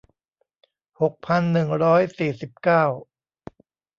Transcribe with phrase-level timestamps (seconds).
[1.01, 2.83] หกพันหนึ่งร้อยสี่สิบเก้า